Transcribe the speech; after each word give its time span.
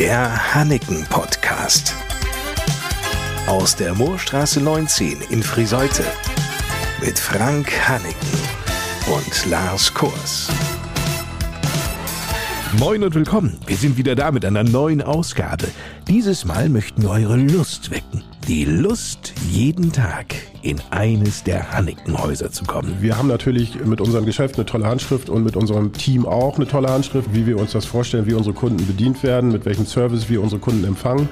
Der 0.00 0.54
Hanneken 0.54 1.04
Podcast. 1.10 1.94
Aus 3.46 3.76
der 3.76 3.94
Moorstraße 3.94 4.58
19 4.58 5.18
in 5.28 5.42
Friseute. 5.42 6.04
Mit 7.04 7.18
Frank 7.18 7.70
Hanneken 7.86 8.38
und 9.14 9.50
Lars 9.50 9.92
Kurs. 9.92 10.48
Moin 12.78 13.02
und 13.02 13.14
willkommen. 13.14 13.58
Wir 13.66 13.76
sind 13.76 13.98
wieder 13.98 14.14
da 14.14 14.32
mit 14.32 14.46
einer 14.46 14.64
neuen 14.64 15.02
Ausgabe. 15.02 15.68
Dieses 16.08 16.46
Mal 16.46 16.70
möchten 16.70 17.02
wir 17.02 17.10
eure 17.10 17.36
Lust 17.36 17.90
wecken. 17.90 18.24
Die 18.50 18.64
Lust, 18.64 19.32
jeden 19.48 19.92
Tag 19.92 20.34
in 20.62 20.80
eines 20.90 21.44
der 21.44 21.70
Hannikenhäuser 21.70 22.50
zu 22.50 22.64
kommen. 22.64 22.96
Wir 22.98 23.16
haben 23.16 23.28
natürlich 23.28 23.76
mit 23.84 24.00
unserem 24.00 24.26
Geschäft 24.26 24.56
eine 24.56 24.66
tolle 24.66 24.88
Handschrift 24.88 25.30
und 25.30 25.44
mit 25.44 25.54
unserem 25.54 25.92
Team 25.92 26.26
auch 26.26 26.56
eine 26.56 26.66
tolle 26.66 26.88
Handschrift, 26.88 27.32
wie 27.32 27.46
wir 27.46 27.58
uns 27.58 27.70
das 27.70 27.86
vorstellen, 27.86 28.26
wie 28.26 28.34
unsere 28.34 28.52
Kunden 28.52 28.84
bedient 28.88 29.22
werden, 29.22 29.52
mit 29.52 29.66
welchem 29.66 29.86
Service 29.86 30.28
wir 30.28 30.42
unsere 30.42 30.60
Kunden 30.60 30.82
empfangen. 30.82 31.28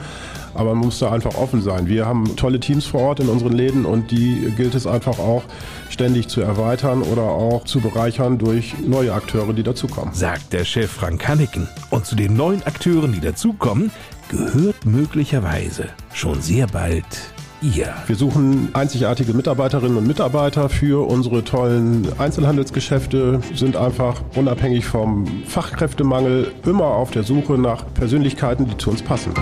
Aber 0.55 0.77
man 0.77 0.85
muss 0.85 1.01
da 1.01 1.11
einfach 1.11 1.35
offen 1.35 1.61
sein. 1.61 1.89
Wir 1.89 2.07
haben 2.07 2.37
tolle 2.37 2.61
Teams 2.61 2.87
vor 2.87 3.01
Ort 3.01 3.19
in 3.19 3.29
unseren 3.29 3.53
Läden 3.53 3.85
und 3.85 4.13
die 4.13 4.53
gilt 4.57 4.77
es 4.77 4.87
einfach 4.87 5.19
auch 5.19 5.43
ständig 5.91 6.29
zu 6.29 6.41
erweitern 6.41 7.03
oder 7.03 7.23
auch 7.25 7.65
zu 7.65 7.81
bereichern 7.81 8.39
durch 8.39 8.79
neue 8.79 9.13
Akteure, 9.13 9.53
die 9.55 9.65
dazukommen. 9.65 10.15
Sagt 10.15 10.53
der 10.53 10.65
Chef 10.65 10.93
Frank 10.93 11.27
Hanniken. 11.27 11.67
Und 11.91 12.07
zu 12.07 12.15
den 12.15 12.37
neuen 12.37 12.63
Akteuren, 12.63 13.13
die 13.13 13.21
dazukommen, 13.21 13.91
gehört 14.29 14.87
möglicherweise 14.87 15.87
schon 16.19 16.43
sehr 16.43 16.67
bald 16.67 17.05
ihr. 17.63 17.95
Wir 18.07 18.17
suchen 18.17 18.71
einzigartige 18.73 19.35
Mitarbeiterinnen 19.35 19.97
und 19.97 20.07
Mitarbeiter 20.07 20.69
für 20.69 21.07
unsere 21.07 21.45
tollen 21.45 22.09
Einzelhandelsgeschäfte, 22.19 23.41
sind 23.55 23.77
einfach 23.77 24.21
unabhängig 24.35 24.85
vom 24.85 25.27
Fachkräftemangel 25.45 26.53
immer 26.67 26.87
auf 26.87 27.13
der 27.13 27.23
Suche 27.23 27.53
nach 27.53 27.85
Persönlichkeiten, 27.95 28.67
die 28.67 28.77
zu 28.77 28.91
uns 28.91 29.01
passen. 29.01 29.33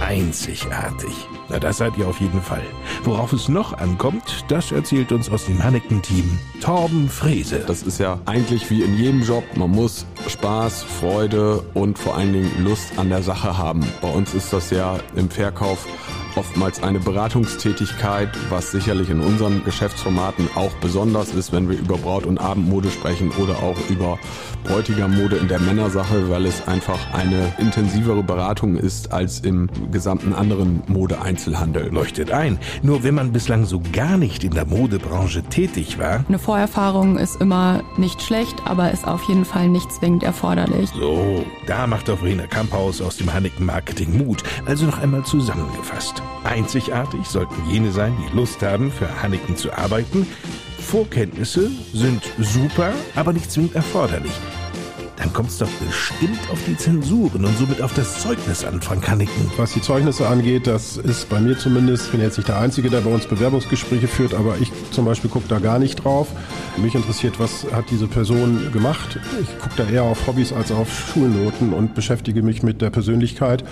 Einzigartig. 0.00 1.31
Na, 1.52 1.58
das 1.58 1.76
seid 1.76 1.98
ihr 1.98 2.08
auf 2.08 2.18
jeden 2.18 2.40
Fall. 2.40 2.62
Worauf 3.04 3.34
es 3.34 3.46
noch 3.46 3.76
ankommt, 3.76 4.44
das 4.48 4.72
erzählt 4.72 5.12
uns 5.12 5.28
aus 5.30 5.44
dem 5.44 5.62
Hanneken-Team 5.62 6.38
Torben 6.62 7.10
Frese. 7.10 7.58
Das 7.66 7.82
ist 7.82 7.98
ja 7.98 8.18
eigentlich 8.24 8.70
wie 8.70 8.80
in 8.80 8.96
jedem 8.96 9.22
Job. 9.22 9.44
Man 9.54 9.70
muss 9.70 10.06
Spaß, 10.28 10.82
Freude 10.82 11.62
und 11.74 11.98
vor 11.98 12.16
allen 12.16 12.32
Dingen 12.32 12.64
Lust 12.64 12.98
an 12.98 13.10
der 13.10 13.22
Sache 13.22 13.58
haben. 13.58 13.84
Bei 14.00 14.08
uns 14.08 14.32
ist 14.32 14.50
das 14.50 14.70
ja 14.70 14.98
im 15.14 15.28
Verkauf 15.28 15.86
oftmals 16.36 16.82
eine 16.82 17.00
Beratungstätigkeit, 17.00 18.30
was 18.50 18.70
sicherlich 18.70 19.10
in 19.10 19.20
unseren 19.20 19.64
Geschäftsformaten 19.64 20.48
auch 20.54 20.72
besonders 20.74 21.34
ist, 21.34 21.52
wenn 21.52 21.68
wir 21.68 21.78
über 21.78 21.98
Braut- 21.98 22.26
und 22.26 22.38
Abendmode 22.38 22.90
sprechen 22.90 23.30
oder 23.38 23.62
auch 23.62 23.76
über 23.88 24.18
Bräutigammode 24.64 25.36
in 25.36 25.48
der 25.48 25.58
Männersache, 25.58 26.30
weil 26.30 26.46
es 26.46 26.66
einfach 26.68 26.98
eine 27.12 27.52
intensivere 27.58 28.22
Beratung 28.22 28.76
ist 28.76 29.12
als 29.12 29.40
im 29.40 29.68
gesamten 29.90 30.32
anderen 30.32 30.82
Modeeinzelhandel. 30.86 31.90
Leuchtet 31.92 32.30
ein. 32.30 32.58
Nur 32.82 33.02
wenn 33.02 33.14
man 33.14 33.32
bislang 33.32 33.64
so 33.64 33.82
gar 33.92 34.16
nicht 34.16 34.44
in 34.44 34.52
der 34.52 34.66
Modebranche 34.66 35.42
tätig 35.42 35.98
war. 35.98 36.24
Eine 36.28 36.38
Vorerfahrung 36.38 37.18
ist 37.18 37.40
immer 37.40 37.82
nicht 37.96 38.22
schlecht, 38.22 38.56
aber 38.64 38.90
ist 38.92 39.06
auf 39.06 39.22
jeden 39.24 39.44
Fall 39.44 39.68
nicht 39.68 39.92
zwingend 39.92 40.22
erforderlich. 40.22 40.90
So, 40.90 41.44
da 41.66 41.86
macht 41.86 42.08
doch 42.08 42.18
Verena 42.18 42.46
Kamphaus 42.46 43.00
aus 43.00 43.16
dem 43.16 43.32
Hanneken 43.32 43.66
Marketing 43.66 44.16
Mut. 44.16 44.42
Also 44.64 44.86
noch 44.86 44.98
einmal 44.98 45.24
zusammengefasst. 45.24 46.21
Einzigartig 46.44 47.26
sollten 47.26 47.68
jene 47.70 47.92
sein, 47.92 48.16
die 48.18 48.36
Lust 48.36 48.62
haben, 48.62 48.90
für 48.90 49.22
Hanneken 49.22 49.56
zu 49.56 49.72
arbeiten. 49.72 50.26
Vorkenntnisse 50.78 51.70
sind 51.92 52.22
super, 52.38 52.92
aber 53.14 53.32
nicht 53.32 53.50
zwingend 53.50 53.74
erforderlich. 53.74 54.32
Dann 55.22 55.32
kommt 55.32 55.50
es 55.50 55.58
doch 55.58 55.68
bestimmt 55.86 56.40
auf 56.50 56.58
die 56.66 56.76
Zensuren 56.76 57.44
und 57.44 57.56
somit 57.56 57.80
auf 57.80 57.94
das 57.94 58.20
Zeugnis 58.22 58.64
an, 58.64 58.82
Frank 58.82 59.08
Hanneken. 59.08 59.52
Was 59.56 59.72
die 59.72 59.80
Zeugnisse 59.80 60.26
angeht, 60.26 60.66
das 60.66 60.96
ist 60.96 61.28
bei 61.28 61.38
mir 61.38 61.56
zumindest, 61.56 62.06
ich 62.06 62.10
bin 62.10 62.20
jetzt 62.20 62.38
nicht 62.38 62.48
der 62.48 62.58
Einzige, 62.58 62.90
der 62.90 63.02
bei 63.02 63.10
uns 63.10 63.26
Bewerbungsgespräche 63.26 64.08
führt, 64.08 64.34
aber 64.34 64.56
ich 64.60 64.72
zum 64.90 65.04
Beispiel 65.04 65.30
gucke 65.30 65.46
da 65.46 65.60
gar 65.60 65.78
nicht 65.78 66.02
drauf. 66.02 66.26
Mich 66.76 66.96
interessiert, 66.96 67.38
was 67.38 67.64
hat 67.72 67.84
diese 67.90 68.08
Person 68.08 68.72
gemacht. 68.72 69.20
Ich 69.40 69.58
gucke 69.60 69.76
da 69.76 69.88
eher 69.88 70.02
auf 70.02 70.26
Hobbys 70.26 70.52
als 70.52 70.72
auf 70.72 70.88
Schulnoten 70.92 71.72
und 71.72 71.94
beschäftige 71.94 72.42
mich 72.42 72.64
mit 72.64 72.82
der 72.82 72.90
Persönlichkeit. 72.90 73.62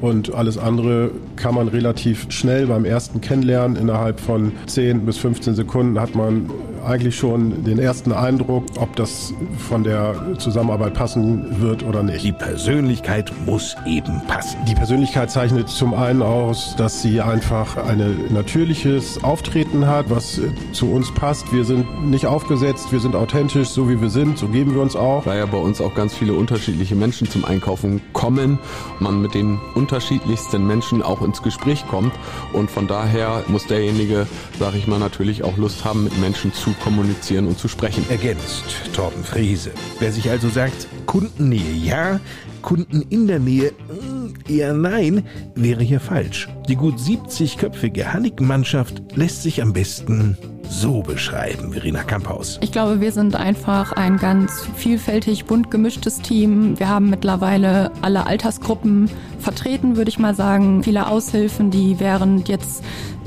Und 0.00 0.34
alles 0.34 0.58
andere 0.58 1.12
kann 1.36 1.54
man 1.54 1.68
relativ 1.68 2.26
schnell 2.30 2.66
beim 2.66 2.84
ersten 2.84 3.20
Kennenlernen. 3.20 3.76
Innerhalb 3.76 4.18
von 4.18 4.52
10 4.66 5.06
bis 5.06 5.18
15 5.18 5.54
Sekunden 5.54 6.00
hat 6.00 6.14
man 6.16 6.50
eigentlich 6.84 7.16
schon 7.16 7.64
den 7.64 7.78
ersten 7.78 8.12
Eindruck, 8.12 8.64
ob 8.78 8.96
das 8.96 9.32
von 9.68 9.84
der 9.84 10.14
Zusammenarbeit 10.38 10.94
passen 10.94 11.60
wird 11.60 11.82
oder 11.82 12.02
nicht. 12.02 12.24
Die 12.24 12.32
Persönlichkeit 12.32 13.32
muss 13.46 13.76
eben 13.86 14.20
passen. 14.26 14.58
Die 14.66 14.74
Persönlichkeit 14.74 15.30
zeichnet 15.30 15.68
zum 15.68 15.94
einen 15.94 16.22
aus, 16.22 16.74
dass 16.76 17.02
sie 17.02 17.20
einfach 17.20 17.76
ein 17.76 18.32
natürliches 18.32 19.22
Auftreten 19.22 19.86
hat, 19.86 20.10
was 20.10 20.40
zu 20.72 20.90
uns 20.90 21.12
passt. 21.14 21.52
Wir 21.52 21.64
sind 21.64 22.10
nicht 22.10 22.26
aufgesetzt, 22.26 22.92
wir 22.92 23.00
sind 23.00 23.14
authentisch, 23.14 23.68
so 23.68 23.88
wie 23.88 24.00
wir 24.00 24.10
sind, 24.10 24.38
so 24.38 24.48
geben 24.48 24.74
wir 24.74 24.82
uns 24.82 24.96
auch. 24.96 25.24
Da 25.24 25.36
ja 25.36 25.46
bei 25.46 25.58
uns 25.58 25.80
auch 25.80 25.94
ganz 25.94 26.14
viele 26.14 26.34
unterschiedliche 26.34 26.94
Menschen 26.94 27.28
zum 27.28 27.44
Einkaufen 27.44 28.00
kommen, 28.12 28.58
man 29.00 29.20
mit 29.20 29.34
den 29.34 29.58
unterschiedlichsten 29.74 30.66
Menschen 30.66 31.02
auch 31.02 31.22
ins 31.22 31.42
Gespräch 31.42 31.86
kommt 31.88 32.12
und 32.52 32.70
von 32.70 32.86
daher 32.86 33.44
muss 33.48 33.66
derjenige, 33.66 34.26
sag 34.58 34.74
ich 34.74 34.86
mal, 34.86 34.98
natürlich 34.98 35.44
auch 35.44 35.56
Lust 35.56 35.84
haben, 35.84 36.04
mit 36.04 36.18
Menschen 36.18 36.52
zu 36.52 36.67
kommunizieren 36.80 37.46
und 37.46 37.58
zu 37.58 37.68
sprechen. 37.68 38.04
Ergänzt 38.10 38.64
Torben 38.94 39.24
Friese. 39.24 39.70
Wer 39.98 40.12
sich 40.12 40.30
also 40.30 40.48
sagt, 40.48 40.88
Kundennähe 41.06 41.72
ja, 41.72 42.20
Kunden 42.62 43.02
in 43.10 43.26
der 43.26 43.38
Nähe 43.38 43.72
mm, 43.72 44.50
eher 44.50 44.74
nein, 44.74 45.26
wäre 45.54 45.82
hier 45.82 46.00
falsch. 46.00 46.48
Die 46.68 46.76
gut 46.76 46.98
70-köpfige 46.98 48.12
Hannig-Mannschaft 48.12 49.02
lässt 49.14 49.42
sich 49.42 49.62
am 49.62 49.72
besten 49.72 50.36
so 50.68 51.02
beschreiben, 51.02 51.72
Verena 51.72 52.02
Kamphaus. 52.02 52.58
Ich 52.62 52.72
glaube, 52.72 53.00
wir 53.00 53.12
sind 53.12 53.36
einfach 53.36 53.92
ein 53.92 54.16
ganz 54.16 54.66
vielfältig 54.76 55.46
bunt 55.46 55.70
gemischtes 55.70 56.20
Team. 56.20 56.78
Wir 56.78 56.88
haben 56.88 57.10
mittlerweile 57.10 57.90
alle 58.02 58.26
Altersgruppen 58.26 59.10
vertreten, 59.38 59.96
würde 59.96 60.08
ich 60.08 60.18
mal 60.18 60.34
sagen. 60.34 60.82
Viele 60.82 61.08
Aushilfen, 61.08 61.70
die 61.70 61.98
während 61.98 62.48
jetzt 62.48 62.84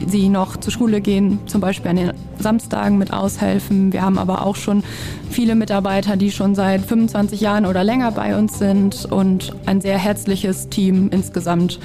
sie 0.08 0.30
noch 0.30 0.58
zur 0.58 0.74
Schule 0.74 1.02
gehen, 1.02 1.40
zum 1.46 1.62
Beispiel 1.62 1.92
an 1.92 1.96
den 1.96 2.14
Samstagen 2.40 2.98
mit 2.98 3.14
aushelfen. 3.14 3.94
Wir 3.94 4.02
haben 4.02 4.18
aber 4.18 4.46
auch 4.46 4.56
schon 4.56 4.84
viele 5.30 5.56
Mitarbeiter, 5.56 6.18
die 6.18 6.32
schon 6.32 6.56
seit 6.56 6.82
25 6.82 7.42
Jahren 7.42 7.66
oder 7.66 7.84
länger 7.84 8.12
bei 8.12 8.38
uns 8.38 8.58
sind 8.58 9.06
und 9.06 9.54
ein 9.66 9.82
sehr 9.82 9.98
herzliches 9.98 10.70
Team 10.70 11.10
insgesamt 11.12 11.80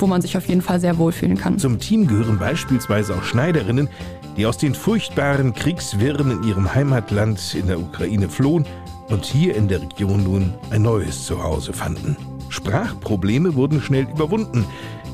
wo 0.00 0.06
man 0.06 0.22
sich 0.22 0.36
auf 0.36 0.46
jeden 0.46 0.62
Fall 0.62 0.80
sehr 0.80 0.98
wohlfühlen 0.98 1.36
kann. 1.36 1.58
Zum 1.58 1.78
Team 1.78 2.06
gehören 2.06 2.38
beispielsweise 2.38 3.14
auch 3.14 3.24
Schneiderinnen, 3.24 3.88
die 4.38 4.46
aus 4.46 4.56
den 4.56 4.74
furchtbaren 4.74 5.52
Kriegswirren 5.52 6.30
in 6.30 6.42
ihrem 6.44 6.72
Heimatland 6.72 7.56
in 7.56 7.66
der 7.66 7.80
Ukraine 7.80 8.28
flohen 8.28 8.64
und 9.08 9.24
hier 9.24 9.56
in 9.56 9.66
der 9.66 9.82
Region 9.82 10.22
nun 10.22 10.54
ein 10.70 10.82
neues 10.82 11.26
Zuhause 11.26 11.72
fanden. 11.72 12.16
Sprachprobleme 12.48 13.56
wurden 13.56 13.82
schnell 13.82 14.04
überwunden. 14.04 14.64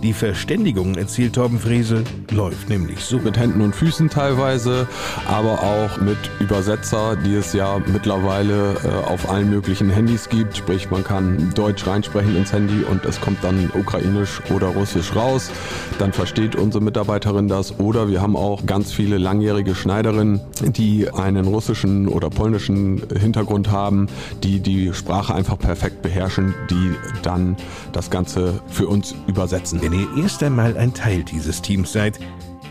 Die 0.04 0.12
Verständigung, 0.12 0.96
erzählt 0.96 1.32
Torben 1.32 1.58
Fresel, 1.58 2.04
läuft 2.30 2.68
nämlich 2.68 3.00
so. 3.00 3.18
Mit 3.20 3.38
Händen 3.38 3.62
und 3.62 3.74
Füßen 3.74 4.10
teilweise, 4.10 4.86
aber 5.26 5.62
auch 5.62 5.98
mit 5.98 6.18
Übersetzer, 6.40 7.16
die 7.16 7.34
es 7.36 7.54
ja 7.54 7.80
mittlerweile 7.90 8.74
äh, 8.84 9.10
auf 9.10 9.30
allen 9.30 9.48
möglichen 9.48 9.88
Handys 9.88 10.28
gibt. 10.28 10.58
Sprich, 10.58 10.90
man 10.90 11.04
kann 11.04 11.52
Deutsch 11.54 11.86
reinsprechen 11.86 12.36
ins 12.36 12.52
Handy 12.52 12.84
und 12.84 13.06
es 13.06 13.18
kommt 13.18 13.42
dann 13.42 13.70
Ukrainisch 13.72 14.42
oder 14.54 14.66
Russisch 14.66 15.16
raus. 15.16 15.50
Dann 15.98 16.12
versteht 16.12 16.54
unsere 16.54 16.84
Mitarbeiterin 16.84 17.48
das. 17.48 17.80
Oder 17.80 18.06
wir 18.06 18.20
haben 18.20 18.36
auch 18.36 18.66
ganz 18.66 18.92
viele 18.92 19.16
langjährige 19.16 19.74
Schneiderinnen, 19.74 20.38
die 20.60 21.10
einen 21.10 21.46
russischen 21.46 22.08
oder 22.08 22.28
polnischen 22.28 23.02
Hintergrund 23.18 23.70
haben, 23.70 24.08
die 24.42 24.60
die 24.60 24.92
Sprache 24.92 25.34
einfach 25.34 25.58
perfekt 25.58 26.02
beherrschen, 26.02 26.54
die 26.68 26.92
dann 27.22 27.56
das 27.92 28.10
Ganze 28.10 28.60
für 28.68 28.86
uns 28.86 29.14
übersetzen. 29.26 29.80
Wenn 29.80 29.93
ihr 29.94 30.24
erst 30.24 30.42
einmal 30.42 30.76
ein 30.76 30.92
Teil 30.92 31.22
dieses 31.22 31.62
Teams 31.62 31.92
seid, 31.92 32.18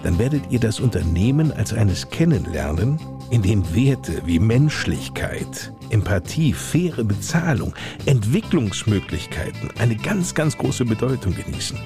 dann 0.04 0.20
werdet 0.20 0.44
ihr 0.50 0.60
das 0.60 0.80
Unternehmen 0.80 1.52
als 1.54 1.74
eines 1.74 2.10
kennenlernen, 2.10 3.00
in 3.30 3.42
dem 3.42 3.64
Werte 3.74 4.22
wie 4.26 4.40
Menschlichkeit, 4.40 5.74
Empathie, 5.90 6.54
faire 6.54 7.04
Bezahlung, 7.04 7.74
Entwicklungsmöglichkeiten 8.06 9.70
eine 9.80 9.96
ganz, 9.96 10.36
ganz 10.36 10.58
große 10.58 10.86
Bedeutung 10.86 11.34
genießen. 11.34 11.80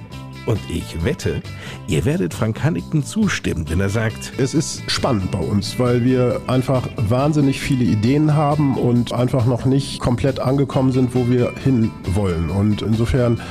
Und 0.47 0.61
ich 0.69 1.03
wette, 1.03 1.41
ihr 1.87 2.05
werdet 2.05 2.33
Frank 2.33 2.63
Hanneken 2.63 3.03
zustimmen, 3.03 3.65
wenn 3.67 3.81
er 3.81 3.89
sagt, 3.89 4.31
es 4.37 4.53
ist 4.53 4.89
spannend 4.89 5.29
bei 5.29 5.39
uns, 5.39 5.77
weil 5.77 6.05
wir 6.05 6.39
einfach 6.47 6.87
wahnsinnig 6.95 7.59
viele 7.59 7.83
Ideen 7.83 8.33
haben 8.33 8.77
und 8.77 9.11
einfach 9.11 9.45
noch 9.45 9.65
nicht 9.65 9.99
komplett 9.99 10.39
angekommen 10.39 10.93
sind, 10.93 11.13
wo 11.13 11.27
wir 11.27 11.51
hin 11.61 11.91
wollen. 12.13 12.49
Und 12.49 12.81
insofern 12.81 13.41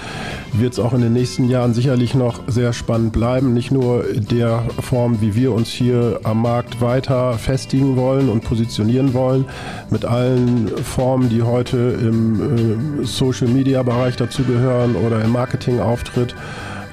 wird 0.55 0.73
es 0.73 0.79
auch 0.79 0.95
in 0.95 1.03
den 1.03 1.13
nächsten 1.13 1.51
Jahren 1.51 1.75
sicherlich 1.75 2.15
noch 2.15 2.41
sehr 2.47 2.73
spannend 2.73 3.13
bleiben. 3.13 3.53
Nicht 3.53 3.73
nur 3.73 4.09
in 4.09 4.27
der 4.29 4.63
Form, 4.81 5.21
wie 5.21 5.35
wir 5.35 5.53
uns 5.53 5.69
hier 5.69 6.21
am 6.23 6.41
Markt 6.41 6.81
weiter 6.81 7.35
festigen 7.35 7.97
wollen 7.97 8.31
und 8.31 8.43
positionieren 8.43 9.13
wollen, 9.13 9.45
mit 9.91 10.07
allen 10.07 10.69
Formen, 10.83 11.29
die 11.29 11.43
heute 11.43 11.77
im 11.77 13.03
äh, 13.03 13.05
Social-Media-Bereich 13.05 14.17
dazugehören 14.17 14.97
oder 14.97 15.23
im 15.23 15.33
Marketing-Auftritt 15.33 16.35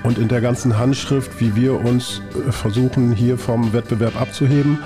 und 0.03 0.17
in 0.17 0.27
der 0.27 0.41
ganzen 0.41 0.77
Handschrift, 0.77 1.39
wie 1.39 1.55
wir 1.55 1.79
uns 1.79 2.21
äh, 2.47 2.51
versuchen, 2.51 3.11
hier 3.11 3.37
vom 3.37 3.73
Wettbewerb 3.73 4.19
abzuheben. 4.19 4.79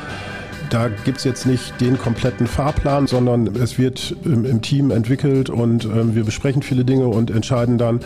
Da 0.69 0.89
gibt 0.89 1.19
es 1.19 1.23
jetzt 1.23 1.45
nicht 1.45 1.79
den 1.79 1.97
kompletten 1.97 2.45
Fahrplan, 2.45 3.07
sondern 3.07 3.47
es 3.55 3.77
wird 3.77 4.15
im, 4.25 4.43
im 4.45 4.61
Team 4.61 4.91
entwickelt 4.91 5.49
und 5.49 5.85
äh, 5.85 6.15
wir 6.15 6.25
besprechen 6.25 6.61
viele 6.61 6.83
Dinge 6.83 7.07
und 7.07 7.31
entscheiden 7.31 7.77
dann, 7.77 8.01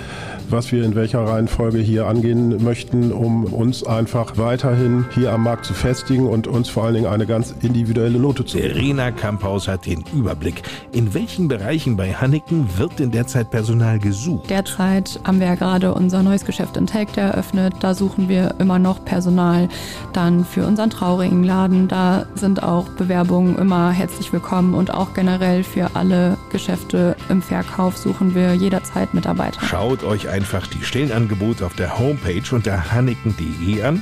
was 0.50 0.72
wir 0.72 0.84
in 0.84 0.96
welcher 0.96 1.26
Reihenfolge 1.26 1.80
hier 1.80 2.08
angehen 2.08 2.64
möchten, 2.64 3.12
um 3.12 3.46
uns 3.46 3.84
einfach 3.84 4.38
weiterhin 4.38 5.06
hier 5.14 5.34
am 5.34 5.44
Markt 5.44 5.66
zu 5.66 5.74
festigen 5.74 6.28
und 6.28 6.48
uns 6.48 6.70
vor 6.70 6.84
allen 6.84 6.96
Dingen 6.96 7.08
eine 7.08 7.26
ganz 7.26 7.56
individuelle 7.62 8.20
Note 8.20 8.46
zu 8.46 8.58
geben. 8.58 8.74
Verena 8.74 9.12
Kamphaus 9.12 9.68
hat 9.68 9.86
den 9.86 10.04
Überblick. 10.14 10.62
In 10.92 11.14
welchen 11.14 11.48
Bereichen 11.48 11.98
bei 11.98 12.14
Hanneken 12.14 12.68
wird 12.78 13.00
denn 13.00 13.12
derzeit 13.12 13.50
Personal 13.50 13.98
gesucht? 14.00 14.50
Derzeit 14.50 15.20
haben 15.24 15.40
wir 15.40 15.48
ja 15.48 15.56
gerade 15.56 15.94
unser 15.94 16.22
neues 16.22 16.46
Geschäft 16.46 16.78
in 16.78 16.86
Take 16.86 17.20
eröffnet. 17.20 17.74
Da 17.80 17.94
suchen 17.94 18.30
wir 18.30 18.56
immer 18.60 18.78
noch 18.78 19.04
Personal. 19.04 19.68
Dann 20.14 20.46
für 20.46 20.66
unseren 20.66 20.90
traurigen 20.90 21.44
Laden, 21.44 21.88
da 21.88 22.26
sind 22.36 22.51
auch 22.60 22.90
Bewerbungen 22.90 23.58
immer 23.58 23.92
herzlich 23.92 24.34
willkommen 24.34 24.74
und 24.74 24.94
auch 24.94 25.14
generell 25.14 25.64
für 25.64 25.96
alle 25.96 26.38
Geschäfte 26.52 27.16
im 27.30 27.42
Verkauf 27.42 27.98
suchen 27.98 28.36
wir 28.36 28.54
jederzeit 28.54 29.14
Mitarbeiter. 29.14 29.62
Schaut 29.62 30.04
euch 30.04 30.30
ein 30.30 30.42
einfach 30.42 30.66
die 30.66 30.84
Stellenangebote 30.84 31.64
auf 31.64 31.76
der 31.76 32.00
Homepage 32.00 32.44
unter 32.52 32.92
hanneken.de 32.92 33.84
an, 33.84 34.02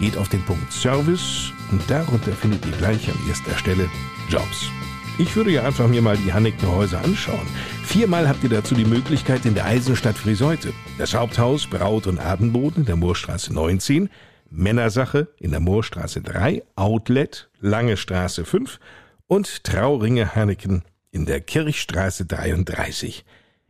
geht 0.00 0.18
auf 0.18 0.28
den 0.28 0.42
Punkt 0.42 0.72
Service 0.72 1.52
und 1.70 1.80
darunter 1.88 2.32
findet 2.32 2.66
ihr 2.66 2.72
gleich 2.72 3.08
an 3.08 3.14
erster 3.28 3.56
Stelle 3.56 3.88
Jobs. 4.28 4.68
Ich 5.16 5.36
würde 5.36 5.52
ja 5.52 5.62
einfach 5.62 5.86
mir 5.86 6.02
mal 6.02 6.16
die 6.16 6.32
Hanneken 6.32 6.68
Häuser 6.68 7.02
anschauen. 7.04 7.46
Viermal 7.84 8.28
habt 8.28 8.42
ihr 8.42 8.50
dazu 8.50 8.74
die 8.74 8.84
Möglichkeit 8.84 9.46
in 9.46 9.54
der 9.54 9.64
Eisenstadt 9.64 10.18
Friseute. 10.18 10.72
Das 10.98 11.14
Haupthaus 11.14 11.68
Braut 11.68 12.08
und 12.08 12.18
Abendboden 12.18 12.82
in 12.82 12.86
der 12.86 12.96
Moorstraße 12.96 13.54
19, 13.54 14.10
Männersache 14.50 15.28
in 15.38 15.50
der 15.50 15.60
Moorstraße 15.60 16.20
3, 16.22 16.62
Outlet 16.76 17.50
Lange 17.60 17.96
Straße 17.96 18.44
5 18.44 18.78
und 19.26 19.64
Trauringe 19.64 20.34
Hanneken 20.34 20.82
in 21.10 21.26
der 21.26 21.40
Kirchstraße 21.40 22.26
33. 22.26 23.24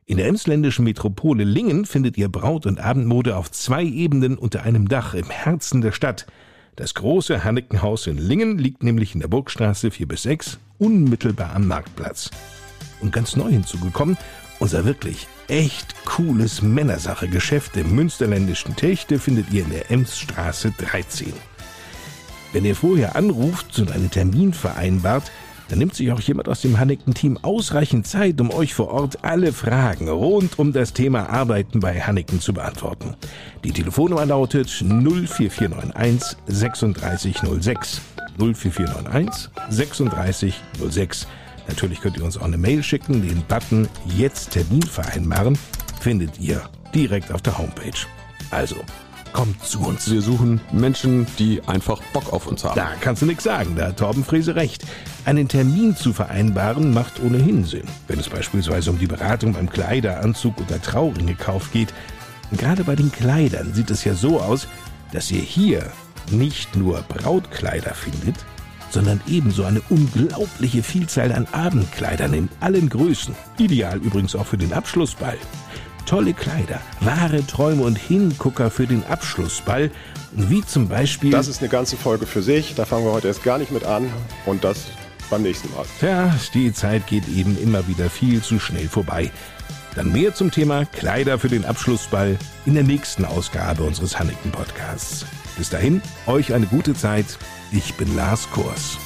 In 0.05 0.19
der 0.19 0.29
emsländischen 0.29 0.85
Metropole 0.85 1.45
Lingen 1.45 1.85
findet 1.85 2.17
ihr 2.17 2.29
Braut- 2.29 2.67
und 2.67 2.79
Abendmode 2.79 3.37
auf 3.37 3.51
zwei 3.51 3.83
Ebenen 3.83 4.39
unter 4.39 4.63
einem 4.63 4.89
Dach 4.89 5.15
im 5.15 5.31
Herzen 5.31 5.81
der 5.81 5.93
Stadt. 5.93 6.27
Das 6.77 6.95
große 6.95 7.43
Hanneckenhaus 7.43 8.07
in 8.07 8.19
Lingen 8.19 8.59
liegt 8.59 8.83
nämlich 8.83 9.15
in 9.15 9.21
der 9.21 9.29
Burgstraße 9.29 9.91
4 9.91 10.07
bis 10.07 10.23
6, 10.23 10.59
unmittelbar 10.79 11.55
am 11.57 11.67
Marktplatz. 11.67 12.31
Und 13.01 13.13
ganz 13.13 13.35
neu 13.35 13.51
hinzugekommen, 13.51 14.17
unser 14.59 14.85
wirklich 14.85 15.27
echt 15.49 15.95
cooles 16.05 16.63
Männersache-Geschäft 16.63 17.77
im 17.77 17.95
münsterländischen 17.95 18.77
Techte 18.77 19.19
findet 19.19 19.51
ihr 19.53 19.65
in 19.65 19.71
der 19.71 19.91
Emsstraße 19.91 20.73
13. 20.79 21.33
Wenn 22.53 22.65
ihr 22.65 22.77
vorher 22.77 23.17
anruft 23.17 23.79
und 23.79 23.93
einen 23.93 24.11
Termin 24.11 24.53
vereinbart, 24.53 25.31
dann 25.69 25.79
nimmt 25.79 25.95
sich 25.95 26.13
auch 26.13 26.21
jemand 26.21 26.49
aus 26.49 26.61
dem 26.61 26.79
Hanneken-Team 26.79 27.39
ausreichend 27.43 28.07
Zeit, 28.07 28.41
um 28.41 28.51
euch 28.51 28.75
vor 28.75 28.89
Ort 28.89 29.25
alle 29.25 29.53
Fragen 29.53 30.09
rund 30.09 30.59
um 30.59 30.73
das 30.73 30.93
Thema 30.93 31.29
Arbeiten 31.29 31.81
bei 31.81 32.01
Hanneken 32.01 32.41
zu 32.41 32.55
beantworten. 32.55 33.17
Die 33.65 33.73
Telefonnummer 33.73 34.27
lautet 34.27 34.71
04491 34.71 36.39
3606. 36.47 38.01
04491 38.39 39.51
3606. 39.71 41.27
Natürlich 41.69 42.01
könnt 42.01 42.17
ihr 42.17 42.25
uns 42.25 42.37
auch 42.37 42.45
eine 42.45 42.59
Mail 42.59 42.83
schicken. 42.83 43.27
Den 43.27 43.43
Button 43.49 43.89
Jetzt 44.17 44.51
Termin 44.53 44.83
vereinbaren 44.83 45.59
findet 46.01 46.39
ihr 46.39 46.63
direkt 46.95 47.33
auf 47.33 47.43
der 47.43 47.59
Homepage. 47.59 48.07
Also, 48.51 48.77
kommt 49.33 49.63
zu 49.63 49.81
uns. 49.81 50.11
Wir 50.11 50.23
suchen 50.23 50.63
Menschen, 50.73 51.27
die 51.39 51.61
einfach 51.67 52.01
Bock 52.15 52.33
auf 52.33 52.47
uns 52.47 52.65
haben. 52.65 52.77
Da 52.77 52.93
kannst 53.01 53.21
du 53.21 53.27
nichts 53.27 53.45
sagen, 53.45 53.75
da 53.77 53.89
hat 53.89 53.99
Torben 53.99 54.25
Friese 54.25 54.55
recht. 54.55 54.83
Einen 55.27 55.47
Termin 55.47 55.95
zu 55.95 56.15
vereinbaren 56.15 56.95
macht 56.95 57.21
ohnehin 57.23 57.65
Sinn, 57.65 57.85
wenn 58.09 58.19
es 58.19 58.31
beispielsweise 58.31 58.91
um 58.91 58.99
die 58.99 59.07
Beratung 59.07 59.53
beim 59.53 59.69
Kleideranzug 59.69 60.59
oder 60.59 60.81
Trauringekauf 60.81 61.71
geht. 61.71 61.93
Gerade 62.53 62.85
bei 62.85 62.97
den 62.97 63.13
Kleidern 63.13 63.75
sieht 63.75 63.91
es 63.91 64.05
ja 64.05 64.15
so 64.15 64.41
aus, 64.41 64.69
dass 65.13 65.31
ihr 65.31 65.43
hier 65.43 65.93
nicht 66.31 66.75
nur 66.75 67.03
Brautkleider 67.03 67.95
findet, 67.95 68.37
sondern 68.97 69.21
ebenso 69.29 69.65
eine 69.65 69.83
unglaubliche 69.91 70.83
Vielzahl 70.83 71.31
an 71.31 71.47
Abendkleidern 71.53 72.33
in 72.33 72.49
allen 72.61 72.89
Größen. 72.89 73.35
Ideal 73.59 73.99
übrigens 73.99 74.35
auch 74.35 74.47
für 74.47 74.57
den 74.57 74.73
Abschlussball 74.73 75.37
tolle 76.07 76.33
Kleider, 76.33 76.81
wahre 77.01 77.45
Träume 77.45 77.83
und 77.83 77.99
Hingucker 77.99 78.71
für 78.71 78.87
den 78.87 79.05
Abschlussball, 79.05 79.91
wie 80.31 80.65
zum 80.65 80.89
Beispiel... 80.89 81.33
Das 81.33 81.49
ist 81.49 81.61
eine 81.61 81.69
ganze 81.69 81.97
Folge 81.97 82.27
für 82.27 82.43
sich, 82.43 82.75
da 82.77 82.85
fangen 82.85 83.05
wir 83.05 83.13
heute 83.13 83.27
erst 83.27 83.43
gar 83.43 83.59
nicht 83.59 83.73
mit 83.73 83.85
an 83.85 84.09
und 84.47 84.63
das 84.63 84.85
beim 85.31 85.43
nächsten 85.43 85.69
Mal. 85.75 85.85
Ja, 86.01 86.33
die 86.55 86.73
Zeit 86.73 87.09
geht 87.09 87.29
eben 87.29 87.59
immer 87.59 87.89
wieder 87.89 88.09
viel 88.09 88.41
zu 88.41 88.61
schnell 88.61 88.89
vorbei. 88.89 89.33
Dann 89.97 90.13
mehr 90.13 90.35
zum 90.35 90.51
Thema 90.51 90.85
Kleider 90.85 91.39
für 91.39 91.49
den 91.49 91.65
Abschlussball 91.65 92.39
in 92.67 92.75
der 92.75 92.85
nächsten 92.85 93.25
Ausgabe 93.25 93.83
unseres 93.83 94.19
Hanneken 94.19 94.53
Podcasts. 94.53 95.25
Bis 95.57 95.71
dahin, 95.71 96.03
euch 96.27 96.53
eine 96.53 96.67
gute 96.67 96.95
Zeit. 96.95 97.39
Ich 97.73 97.95
bin 97.95 98.15
Lars 98.15 98.51
Kors. 98.51 98.99